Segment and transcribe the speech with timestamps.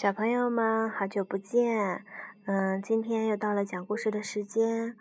[0.00, 2.04] 小朋友们，好久不见！
[2.44, 4.94] 嗯，今天又到了讲故事的时间。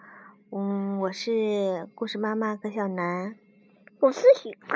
[0.52, 3.36] 嗯，我是故事妈妈葛小楠，
[4.00, 4.76] 我是许哥。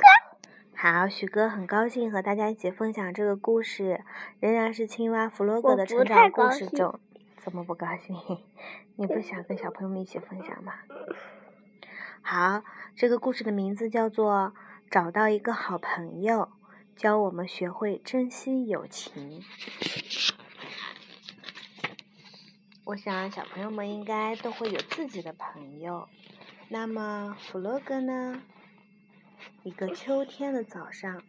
[0.75, 4.03] 好，许哥很高兴和大家一起分享这个故事，
[4.39, 6.99] 仍然是青蛙弗洛格的成长故事中。
[7.37, 8.15] 怎么不高兴？
[8.97, 10.73] 你不想跟小朋友们一起分享吗？
[12.21, 12.61] 好，
[12.95, 14.53] 这个故事的名字叫做
[14.91, 16.35] 《找到一个好朋友》。
[16.95, 19.43] 教我们学会珍惜友情。
[22.85, 26.07] 我想小朋友们应该都会有自己的朋友。
[26.69, 28.41] 那么弗洛格呢？
[29.63, 31.23] 一个秋天的早上，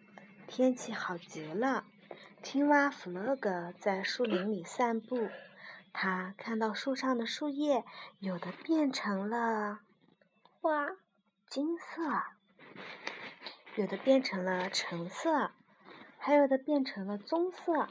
[0.46, 1.84] 天气好极了。
[2.42, 5.30] 青蛙弗洛格在树林里散步，
[5.92, 7.84] 他看到树上的树叶
[8.18, 9.80] 有的变成了
[10.42, 10.88] 花
[11.48, 12.02] 金色，
[13.76, 15.52] 有的变成了橙色。
[16.24, 17.88] 还有的变成了棕色，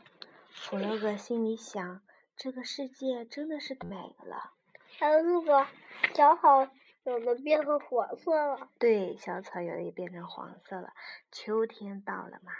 [0.54, 2.02] 弗洛格心里想：
[2.38, 4.54] 这个世界真的是美了。
[4.98, 5.68] 还有那个
[6.15, 6.70] 小草，
[7.04, 8.70] 有的变成黄色了。
[8.79, 10.93] 对，小草有的也变成黄色了。
[11.29, 12.54] 秋天到了嘛，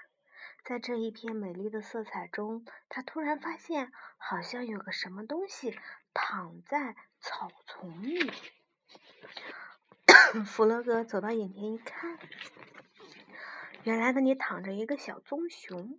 [0.66, 5.80] 在这一片美丽的色彩中，他突然发现好像有个什么东西
[6.14, 8.30] 躺在草丛里。
[10.46, 12.20] 弗洛格走到眼前一看。
[13.84, 15.98] 原来那里躺着一个小棕熊，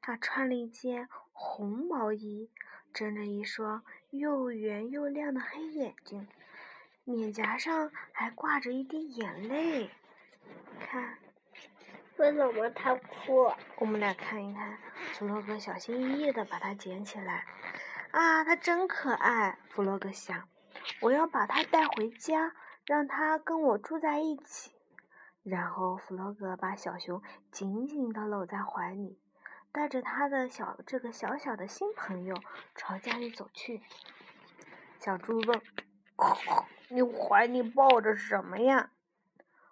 [0.00, 2.50] 它穿了一件红毛衣，
[2.92, 6.26] 睁着一双又圆又亮的黑眼睛，
[7.04, 9.88] 脸颊上还挂着一滴眼泪。
[10.80, 11.16] 看，
[12.16, 13.52] 为什么它哭？
[13.76, 14.76] 我们俩看一看。
[15.12, 17.44] 弗洛格小心翼翼地把它捡起来。
[18.10, 19.58] 啊，它真可爱！
[19.70, 20.48] 弗洛格想，
[21.00, 22.52] 我要把它带回家，
[22.84, 24.72] 让它跟我住在一起。
[25.42, 29.18] 然后弗洛格把小熊紧紧地搂在怀里，
[29.72, 32.36] 带着他的小这个小小的新朋友
[32.76, 33.82] 朝家里走去。
[35.00, 35.60] 小猪问
[36.88, 38.92] ：“你怀里抱着什么呀？”“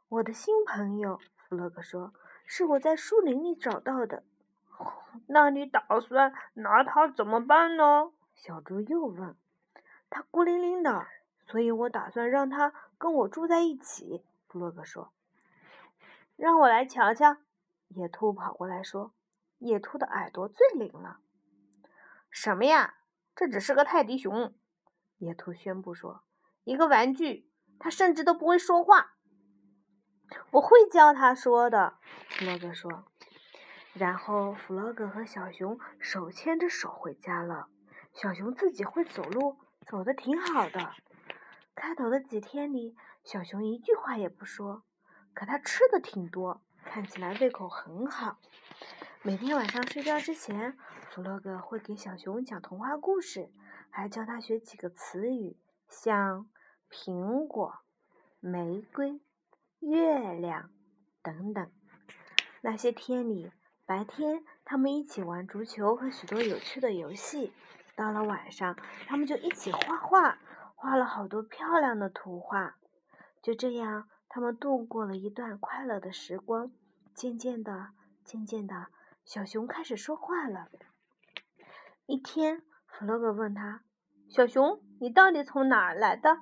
[0.08, 2.12] 我的新朋友。”弗洛格说
[2.44, 4.24] ，“是我在树林里找到的。
[5.28, 9.36] ”“那你打算拿它怎么办呢？”小猪又问。
[10.10, 11.06] “它孤零零的，
[11.46, 15.12] 所以我打算让它跟我住在一起。”弗洛格说。
[16.40, 17.36] 让我来瞧瞧，
[17.88, 19.12] 野兔跑过来说
[19.60, 21.18] ：“野兔的耳朵最灵了。”
[22.32, 22.94] 什么呀？
[23.36, 24.54] 这只是个泰迪熊。
[25.18, 26.24] 野兔宣布说
[26.64, 29.16] ：“一个玩具，它甚至都不会说话。”
[30.52, 31.98] 我会教它说的，
[32.30, 33.04] 弗洛格说。
[33.92, 37.68] 然后弗洛格和小熊手牵着手回家了。
[38.14, 40.94] 小熊自己会走路，走的挺好的。
[41.74, 44.84] 开头的几天里，小熊一句话也不说。
[45.34, 48.38] 可他吃的挺多，看起来胃口很好。
[49.22, 50.76] 每天晚上睡觉之前，
[51.10, 53.50] 弗洛格会给小熊讲童话故事，
[53.90, 55.56] 还教他学几个词语，
[55.88, 56.48] 像
[56.90, 57.78] 苹果、
[58.40, 59.20] 玫瑰、
[59.78, 60.70] 月亮
[61.22, 61.70] 等等。
[62.62, 63.52] 那些天里，
[63.86, 67.52] 白天他们一起玩足球和许多有趣的游戏；
[67.94, 68.76] 到了晚上，
[69.06, 70.38] 他们就一起画画，
[70.74, 72.76] 画了好多漂亮的图画。
[73.42, 74.08] 就这样。
[74.30, 76.70] 他们度过了一段快乐的时光。
[77.12, 77.88] 渐渐的，
[78.24, 78.86] 渐渐的，
[79.24, 80.68] 小熊开始说话了。
[82.06, 83.82] 一天，弗洛格问他
[84.30, 86.38] ：“小熊，你到底从哪儿来的？”“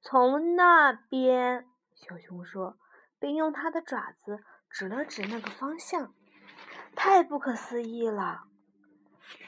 [0.00, 2.78] 从那边。”小熊说，
[3.18, 6.14] 并用它的爪子指了指那个方向。
[6.94, 8.44] 太不可思议了！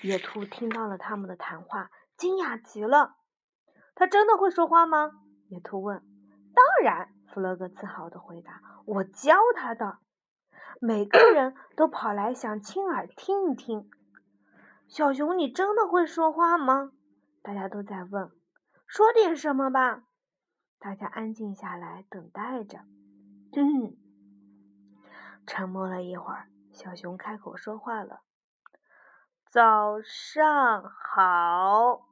[0.03, 3.17] 野兔听到了他们的谈话，惊讶极了。
[3.95, 5.13] “他真的会说话吗？”
[5.49, 6.05] 野兔问。
[6.53, 9.99] “当然。”弗洛格自豪地回答：“我教他的。”
[10.81, 13.91] 每个人 都跑来想亲耳听一听。
[14.89, 16.93] 小熊，你真的会说话吗？
[17.43, 18.31] 大家都在问。
[18.87, 20.05] 说点什么吧。
[20.79, 22.79] 大家安静下来，等待着。
[23.55, 23.99] 嗯。
[25.47, 28.23] 沉默了一会儿，小熊开口说话了
[29.53, 32.07] ：“早上好，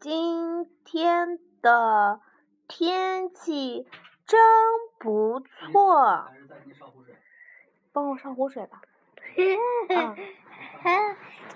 [0.00, 2.20] 今天的
[2.66, 3.86] 天气。”
[4.30, 4.38] 真
[5.00, 6.30] 不错，
[7.92, 8.80] 帮我上壶水吧。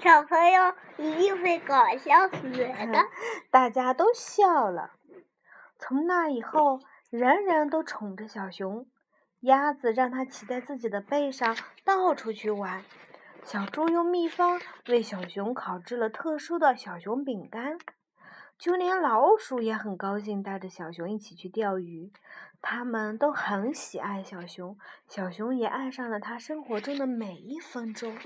[0.03, 2.99] 小朋友一定会搞笑死的。
[3.49, 4.91] 大家都笑了。
[5.79, 6.81] 从那以后，
[7.11, 8.85] 人人都宠着小熊。
[9.43, 12.83] 鸭子让它骑在自己的背上到处去玩。
[13.45, 17.79] 小猪用秘方为小熊烤制了特殊的小熊饼干。
[18.57, 22.13] 就连老鼠也很高兴带着小熊一起去钓鱼。
[22.67, 28.17] 他们都很喜爱小熊，小熊也爱上了它生活中的每一分钟。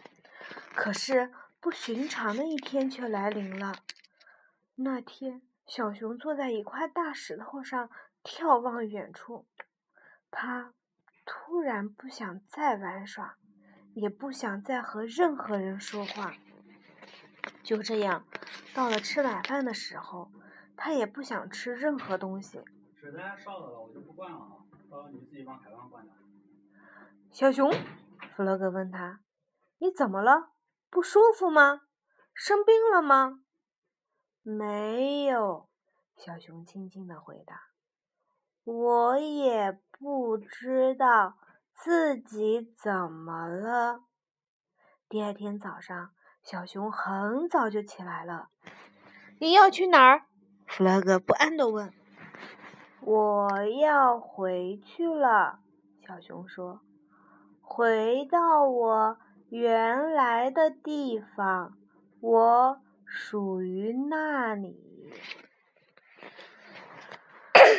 [0.77, 3.75] 可是不寻常的一天却来临了。
[4.77, 7.91] 那天，小熊坐在一块大石头上，
[8.23, 9.49] 眺望远处。
[10.31, 10.73] 他
[11.27, 13.35] 突然不想再玩耍，
[13.95, 16.35] 也不想再和任何人说话。
[17.65, 18.25] 就这样，
[18.73, 20.31] 到了吃晚饭的时候，
[20.77, 22.63] 他也不想吃任何东西。
[23.01, 24.59] 水在烧了，我就不灌了啊，
[24.91, 26.13] 到时候你自己往海浪灌的。
[27.31, 27.71] 小熊，
[28.35, 29.21] 弗洛格问他
[29.79, 30.51] ：“你怎么了？
[30.91, 31.83] 不舒服吗？
[32.35, 33.45] 生病了吗
[34.43, 35.69] ？”“没有。”
[36.19, 37.69] 小熊轻轻的回答。
[38.65, 41.39] “我也不知道
[41.73, 44.01] 自己怎么了。”
[45.09, 46.11] 第二天早上，
[46.43, 48.49] 小熊很早就起来了。
[49.39, 50.27] “你要去哪儿？”
[50.67, 51.95] 弗洛格不安的问。
[53.09, 53.49] “我
[53.81, 55.61] 要回去了。”
[56.07, 56.81] 小熊说。
[57.71, 59.19] 回到我
[59.51, 61.77] 原来的地方，
[62.21, 65.13] 我属于那里。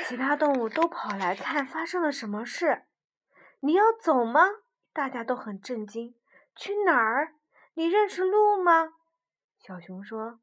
[0.06, 2.84] 其他动物都跑来看发生了什么事。
[3.62, 4.42] 你要走吗？
[4.94, 6.14] 大家都很震惊。
[6.56, 7.34] 去哪儿？
[7.74, 8.94] 你认识路吗？
[9.58, 10.40] 小熊说：“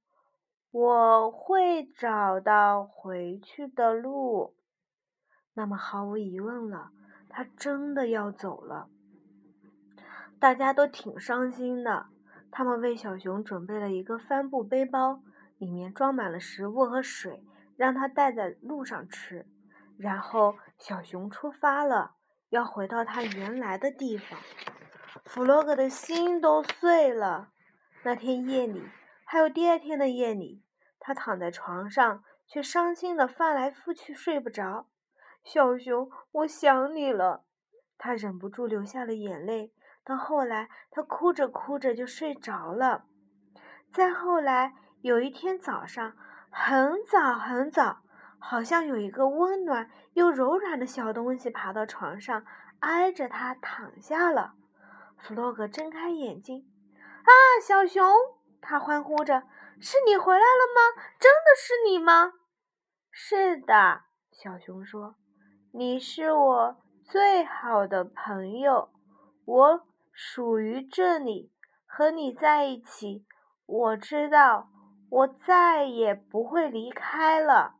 [0.72, 4.55] 我会找到回去的路。”
[5.56, 6.90] 那么毫无疑问了，
[7.30, 8.88] 他真的要走了。
[10.38, 12.08] 大家都挺伤心的。
[12.50, 15.22] 他们为小熊准备了一个帆布背包，
[15.56, 17.42] 里面装满了食物和水，
[17.74, 19.46] 让他带在路上吃。
[19.96, 22.16] 然后小熊出发了，
[22.50, 24.38] 要回到他原来的地方。
[25.24, 27.48] 弗洛格的心都碎了。
[28.02, 28.82] 那天夜里，
[29.24, 30.62] 还有第二天的夜里，
[31.00, 34.86] 他躺在床上，却伤心的翻来覆去睡不着。
[35.46, 37.44] 小熊，我想你了。
[37.96, 39.72] 他忍不住流下了眼泪。
[40.04, 43.04] 到后来，他哭着哭着就睡着了。
[43.92, 46.16] 再后来，有一天早上，
[46.50, 48.02] 很早很早，
[48.40, 52.44] 好像有一个温暖又柔软的小东西爬到床上，
[52.80, 54.54] 挨着他躺下了。
[55.16, 56.68] 弗洛格睁开眼睛，
[57.22, 57.30] 啊，
[57.62, 58.04] 小熊！
[58.60, 59.44] 他欢呼着
[59.80, 61.02] ：“是你回来了吗？
[61.20, 62.32] 真的是你吗
[63.12, 64.02] ？”“是的。”
[64.32, 65.14] 小熊说
[65.76, 68.88] ，“你是我最好的朋友，
[69.44, 69.82] 我。”
[70.18, 71.52] 属于这里，
[71.84, 73.26] 和你在一起，
[73.66, 74.70] 我知道
[75.10, 77.74] 我再也不会离开了。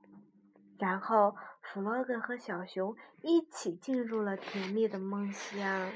[0.78, 5.90] 然后，弗洛格和小熊一起进入了甜蜜的梦乡。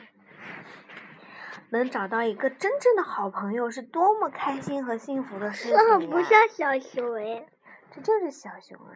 [1.68, 5.98] 能找到一个真正的好朋友，是多么开心和幸福的事情呀！
[6.10, 7.46] 不像小熊哎，
[7.90, 8.94] 这就是小熊啊！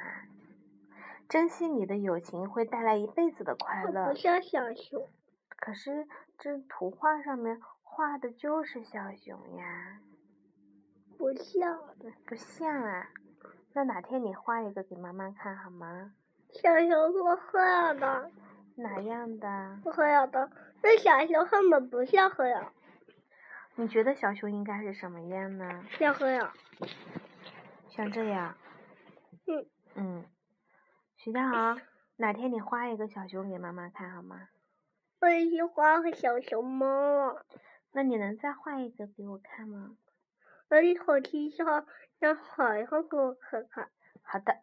[1.28, 4.08] 珍惜你的友情，会带来一辈子的快乐。
[4.08, 5.08] 不像小熊。
[5.48, 6.06] 可是
[6.38, 10.00] 这图画上面画的就是小熊呀，
[11.16, 11.80] 不像，
[12.26, 13.08] 不像啊。
[13.72, 16.12] 那哪天你画一个给妈妈看好吗？
[16.50, 18.30] 小熊是黑的。
[18.76, 19.78] 哪样的？
[19.84, 20.50] 黑的。
[20.82, 22.72] 那小熊根本不像黑的。
[23.76, 25.84] 你觉得小熊应该是什么样呢？
[25.98, 26.50] 像黑的。
[27.88, 28.54] 像这样。
[29.46, 29.66] 嗯。
[29.94, 30.24] 嗯。
[31.24, 31.80] 许家豪，
[32.16, 34.50] 哪天你画一个小熊给妈妈看好吗？
[35.22, 36.86] 我也去画个小熊猫。
[37.92, 39.96] 那你能再画一个给我看吗？
[40.68, 41.86] 我的手机上
[42.18, 43.88] 让海浩给我看看。
[44.20, 44.58] 好的。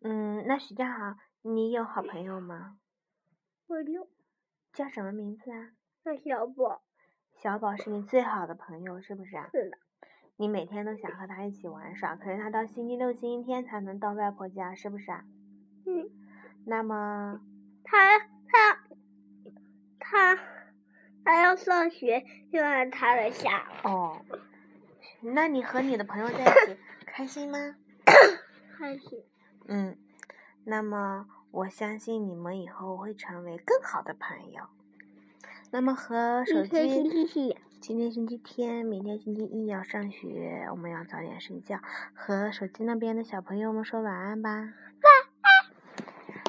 [0.00, 2.78] 嗯，那许家豪，你有好朋友吗？
[3.68, 4.08] 我有。
[4.72, 5.70] 叫什么名字啊？
[6.04, 6.82] 叫小宝。
[7.36, 9.48] 小宝是你最好的朋友，是不是啊？
[9.52, 9.78] 是的。
[10.38, 15.24] 你每天都想和他一起玩耍，可是他到星期六、星期天才能到外婆家，是不是啊？
[15.86, 16.10] 嗯。
[16.64, 17.40] 那么。
[17.84, 18.78] 他他。
[20.08, 20.38] 他
[21.24, 23.66] 他要上学，就按他的下。
[23.82, 24.24] 哦，
[25.20, 27.58] 那你和你的朋友在一起 开心吗？
[28.78, 29.24] 开心。
[29.66, 29.98] 嗯，
[30.62, 34.62] 那么我相信你们以后会成为更好的朋友。
[35.72, 36.68] 那么和手机，
[37.80, 41.80] 今天星期天，明天星期一要上学，我们要早点睡觉。
[42.14, 44.72] 和手机那边的小朋友们说晚安吧。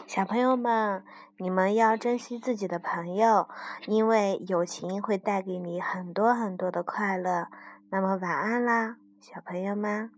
[0.07, 1.03] 小朋友们。
[1.39, 3.47] 你们要珍惜自己的朋友，
[3.85, 7.47] 因为友情会带给你很多很多的快乐。
[7.91, 10.16] 那么晚安啦，小朋友们。